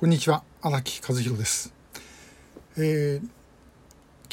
[0.00, 1.74] こんにちは荒木和弘です、
[2.78, 3.28] えー、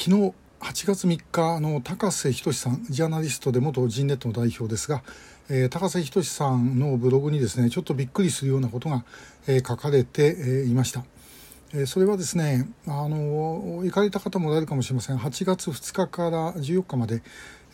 [0.02, 5.02] 昨日8月3日の高瀬仁さんジャーナリストで元ジンネットの代表ですが、
[5.50, 9.04] えー、高瀬仁さんのブログにですねちょっとびっくりするようなことが、
[9.46, 11.04] えー、書かれて、えー、いました、
[11.74, 15.18] えー、それはですねあの行かれた方もおられるかもしれません。
[15.18, 17.22] 8月2日から14日まで、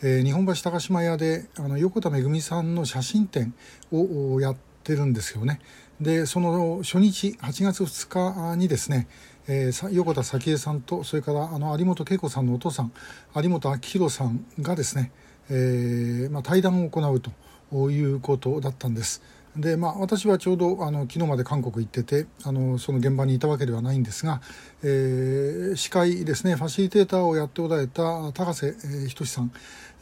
[0.03, 3.53] えー、日本橋高島屋であの横田めぐみさんの写真展
[3.93, 5.61] をやってるんですよね。
[6.01, 9.07] でその初日8月2日にですね、
[9.47, 12.91] えー、横田早紀江さんとそれからあの有本恵子さんのお父さん
[13.35, 15.11] 有本明弘さんがですね、
[15.49, 19.21] えーまあ、対談を行うということだったんです。
[19.55, 24.41] でまあ、私はちょうどあの昨日まで韓国行っててあのその現場にいたわけではないんですが、
[24.83, 28.75] えー、司会ですねファシリテーターをやっておられた高瀬
[29.07, 29.51] 仁さん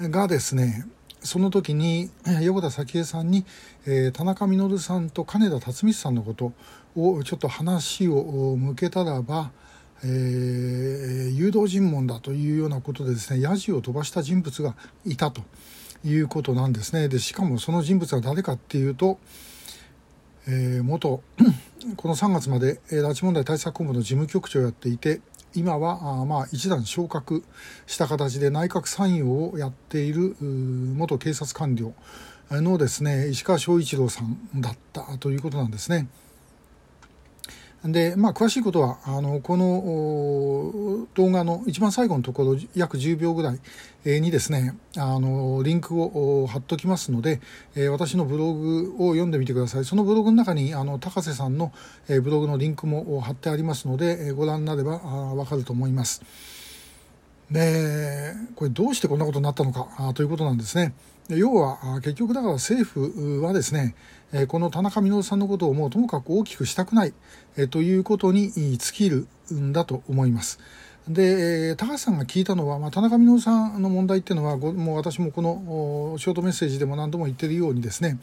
[0.09, 0.88] がですね
[1.23, 2.09] その時に
[2.41, 3.45] 横田早紀江さんに、
[3.85, 6.53] えー、田中稔さんと金田辰光さんのこと
[6.95, 9.51] をちょっと話を向けたらば、
[10.03, 15.41] えー、誘導尋問だというようなことでですねヤジを飛ばした人物がいたと
[16.05, 17.07] いうことなんですね。
[17.07, 19.17] でしかもその人物は誰かっていうと、
[20.47, 21.23] えー、元
[21.95, 25.21] この3月まで拉致問題対策本部の事務局長をやっていて
[25.55, 27.43] 今はあまあ一段昇格
[27.87, 31.93] した形で内閣参与をやっている元警察官僚
[32.51, 36.07] のですね石川昭一郎さんだったということなんですね。
[37.86, 43.53] で、まあ、詳しいことは、あの、この動画の一番最後のところ、約10秒ぐら
[44.06, 47.42] いにですね、あの、リンクを貼っときますので、
[47.92, 49.86] 私のブログを読んでみてください。
[49.86, 51.73] そのブログの中に、あの、高瀬さんの
[52.08, 56.22] ブログのリンクも貼ってありますので、ご覧になればわかると思います。
[57.52, 60.94] で、これどうしてこんなことになったのかということなんですね。
[61.29, 63.95] 要は結局だから政府はですね
[64.47, 67.13] この田中稔さんのことをもうともかく大きくしたくない
[67.69, 70.59] ということに尽きるんだと思います。
[71.07, 78.19] で高橋さんが聞いたのは、まあ、田中稔さんの問題っていうのはもう私もこのショートメッセージでも何度も言ってるようにですね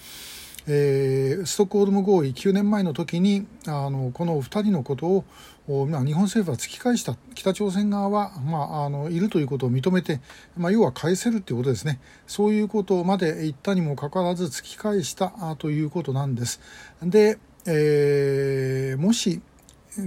[0.66, 5.24] えー、ストックホルム合意9年前の時にあのこの2人のこと
[5.68, 10.20] を、まあ、日本政府は突き返した北朝鮮側は、まあ、あのいるということを認めて、
[10.56, 16.60] まあ、要は返せるということですねそういうことまで言ったにもかかわらず突き返したということなんです。
[17.02, 19.40] で、えー、もし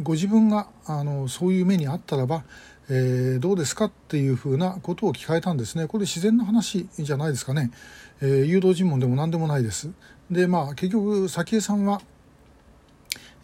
[0.01, 2.43] ご自分があのそういう目にあったらば、
[2.89, 5.87] えー、どうですかっていうふうなことを聞かれたんですね。
[5.87, 7.71] これ自然な話じゃないですかね。
[8.21, 9.89] えー、誘導尋問でも何でもないです。
[10.31, 12.01] でまあ結局早紀江さんは、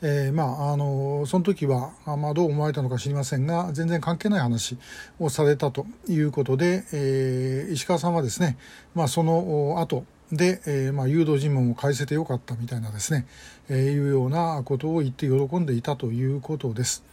[0.02, 4.78] えー、まああのその時は、まあ、どう思われたのか知りませんが全然関係ない話
[5.20, 8.58] をされたということで、えー、石川さんはですね、
[8.96, 13.26] まあ、その後で、えーまあ、誘導尋問を返せてよかったみたいなですね、
[13.68, 17.04] えー、いうようなことを言って喜んでいたということです。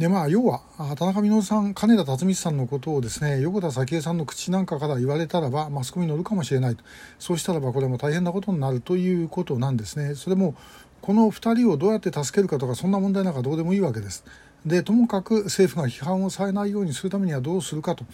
[0.00, 0.62] でまあ要は
[0.96, 6.82] 田中稔さん金田辰光さんのことをですね横田早紀江さんの口なんかから言われたらばマスコミに乗るかもしれないと。
[7.18, 10.14] そうしたらばこれも大変なことになるということなんですね。
[10.14, 10.54] それも
[11.02, 14.24] この2人をどうやって助けるかとかそんな問題なんかどうでもいいわけです。
[14.64, 18.06] でともかく政府が批判をされないようにするためにはどうするかと。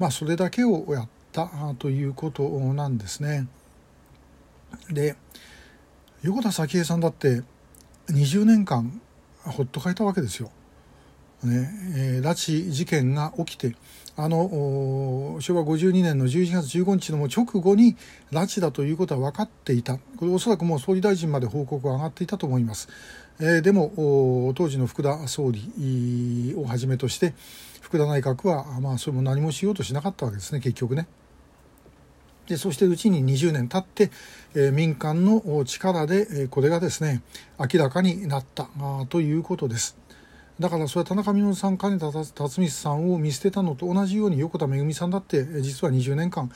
[0.00, 3.46] まあそれだけをやったということなんですね。
[4.90, 5.14] で
[6.22, 7.44] 横田早紀江さんだって
[8.08, 9.00] 20年間
[9.44, 10.50] ほっとかれたわけですよ。
[11.44, 13.76] ねえー、拉致事件が起きて
[14.16, 17.96] あの昭和52年の11月15日の直後に
[18.32, 22.88] 拉致だということは分かっていたこれおそらくもう総理大臣まで報告が上がっていたと思います、
[23.38, 27.34] えー、でも当時の福田総理をはじめとして
[27.80, 31.06] 福田内閣は、まあ、それも何もしようとしなかったわけですね結局ね。
[32.48, 34.10] でそしてうちに20年経って、
[34.54, 37.22] えー、民間の力で、えー、これがですね
[37.58, 39.96] 明らかになったあということです。
[40.60, 46.50] だからそれは田中稔さん金田辰光さんを見捨てたのと同じように横田めぐみさんだって実は20年間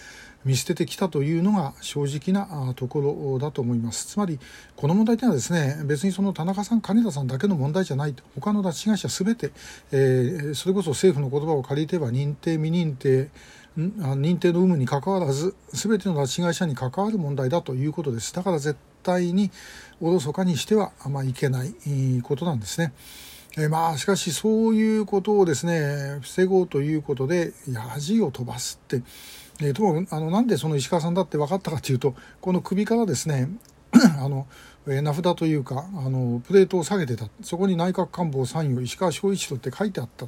[0.44, 3.00] 見捨ててきたというのが正直なとこ
[3.32, 4.06] ろだと思います。
[4.06, 4.40] つまり
[4.74, 8.24] この問題というのはですね別にその田中さん金田さんだけの問題じゃないと。
[8.34, 9.52] 他の拉致会社全て、
[9.92, 13.30] えー、それこそ政府の言葉を借りては認定未認定
[13.76, 18.34] 認定の有無にかかわらず全ての拉致会社に関わる問題だということです。
[18.34, 19.52] だから絶対に
[20.00, 21.72] おろそかにしては、まあ、いけない
[22.22, 22.92] ことなんですね。
[23.58, 29.02] えまあしかしそういうことをですね防ごうということで恥を飛ばすって、
[29.60, 33.50] えー、ともあのなんでその石川さんだって分かったかというとこの首からですね
[34.18, 34.46] あの
[34.86, 40.26] 名札というかあのプレートを下げてたそこに内閣官房参与石川昭一郎って書いてあった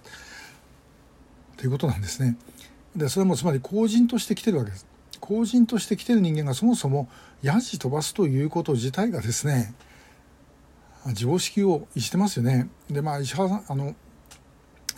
[1.56, 2.37] ということなんですね。
[2.94, 4.87] でそれもつまり公人として来てるわけです。
[5.20, 7.09] 公人として来てる人間がそもそも
[7.43, 9.75] ヤジ飛ばすということ自体がですね
[11.12, 12.69] 常識を逸してますよね。
[12.91, 13.95] でまあ石原さんあの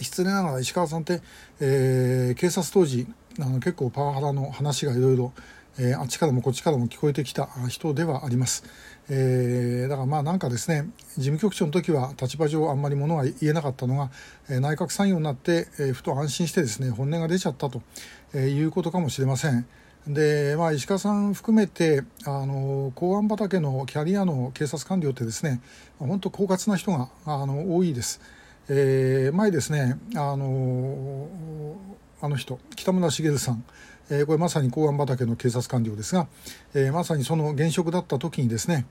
[0.00, 1.22] 失礼ながら石川さんって、
[1.60, 3.06] えー、警察当時
[3.40, 5.32] あの結構パワハラの話がいろいろ
[5.78, 8.64] えー、あっちからもこっちからも聞こえてきた人ではあります。
[9.08, 14.10] えー、だからまあなんかですね事務局長の時は立場上あんまりものは言えなかったのが、
[14.48, 17.82] えー、内閣参与になって、えー、ふと安心してですね本音が出ちゃったと、
[18.32, 19.66] えー、いうことかもしれません。
[20.06, 25.60] でまあ、石川さん含めてあの公安畑のキャリアの警察官僚ってですね
[25.98, 28.20] 本当狡猾な人があの多いです。
[28.68, 31.28] えー、前ですねあの
[32.20, 33.64] あの人北村茂さん
[34.08, 36.28] えー、これまさに公安畑の警察官僚ですが、
[36.74, 38.86] えー、まさにその現職だった時にですね、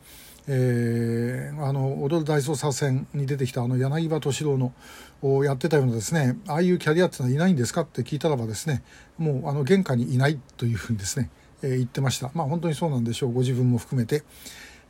[0.48, 4.74] えー、あの踊る大捜査線に出てきたあの柳葉敏郎の
[5.22, 7.82] をやってたようなですねああいうキャリアってのはいないんですか？
[7.82, 8.84] って聞いたらばですね
[9.18, 11.30] もうあの玄関にいないというふうにですね、
[11.64, 12.32] えー、言ってました。
[12.34, 13.34] まあ本当にそうなんでしょう。
[13.34, 14.24] ご自分も含めて。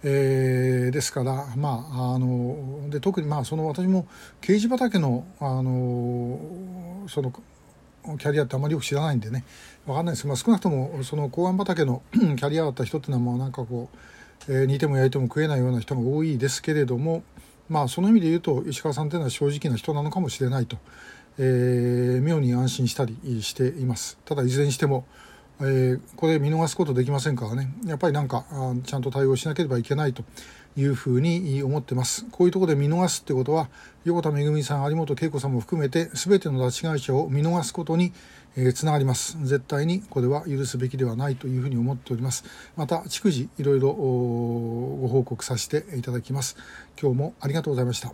[0.07, 4.07] えー、ですから、まあ、あので特にまあその私も
[4.39, 9.43] 刑事畑のあのそのキャリアってあまりよく知らないんでね
[9.87, 10.21] 分かんないです。
[10.21, 13.97] けど、まあ、少なくともその公安畑のキャリアだった人っていうのはもうなんかこう、
[14.47, 17.23] え、煮ても焼いても食えないような人が多いですけれども
[17.69, 20.77] まあその意味で言うと石川さんというのは正直な人なのかもしれないと、
[21.39, 24.17] えー、妙に安心したりしています。
[24.25, 25.05] ただいずれにしても、
[25.59, 27.73] えー、これ見逃すことできませんからね。
[27.85, 28.45] やっぱりなんか
[28.83, 30.23] ちゃんと対応しなければいけないと。
[30.77, 32.25] いうふうに思ってます。
[32.31, 33.69] こういうところで見逃すってことは、
[34.03, 38.11] 横田めぐみさん、有本恵子さんも含めて、すべての拉致会社を見逃すことに、
[38.57, 39.37] えー、つながります。
[39.41, 42.43] 絶対にこれは許すべきではないというふうに思っております。
[42.75, 46.57] また、逐次いろいろご報告させていただきます。
[47.01, 48.13] 今日もありがとうございました。